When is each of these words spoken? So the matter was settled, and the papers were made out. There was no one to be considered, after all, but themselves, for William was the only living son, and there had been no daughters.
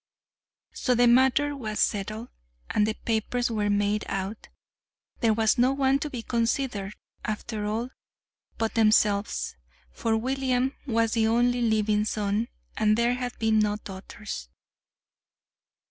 So 0.73 0.95
the 0.95 1.05
matter 1.05 1.55
was 1.55 1.79
settled, 1.79 2.29
and 2.71 2.87
the 2.87 2.95
papers 2.95 3.51
were 3.51 3.69
made 3.69 4.03
out. 4.09 4.47
There 5.19 5.31
was 5.35 5.59
no 5.59 5.73
one 5.73 5.99
to 5.99 6.09
be 6.09 6.23
considered, 6.23 6.95
after 7.23 7.67
all, 7.67 7.91
but 8.57 8.73
themselves, 8.73 9.55
for 9.91 10.17
William 10.17 10.75
was 10.87 11.11
the 11.11 11.27
only 11.27 11.61
living 11.61 12.05
son, 12.05 12.47
and 12.75 12.97
there 12.97 13.13
had 13.13 13.37
been 13.37 13.59
no 13.59 13.75
daughters. 13.75 14.49